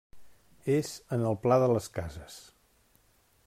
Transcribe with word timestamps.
És 0.75 0.93
en 1.17 1.25
el 1.33 1.37
Pla 1.45 1.59
de 1.67 1.67
les 1.75 1.91
Cases. 1.99 2.39